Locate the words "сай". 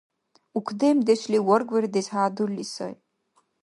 2.73-2.93